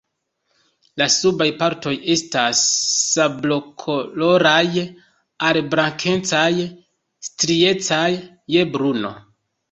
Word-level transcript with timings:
La 0.99 1.07
subaj 1.15 1.45
partoj 1.57 1.91
estas 2.13 2.61
sablokoloraj 3.09 4.85
al 5.49 5.59
blankecaj, 5.73 6.49
striecaj 7.29 8.09
je 8.55 8.65
bruno. 8.77 9.13